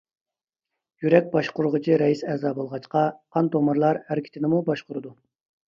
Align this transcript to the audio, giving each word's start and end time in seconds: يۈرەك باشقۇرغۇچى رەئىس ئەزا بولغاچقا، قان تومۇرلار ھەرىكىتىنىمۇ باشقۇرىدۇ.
يۈرەك 1.05 1.27
باشقۇرغۇچى 1.35 1.99
رەئىس 2.03 2.25
ئەزا 2.33 2.55
بولغاچقا، 2.61 3.05
قان 3.37 3.53
تومۇرلار 3.59 4.03
ھەرىكىتىنىمۇ 4.11 4.67
باشقۇرىدۇ. 4.75 5.17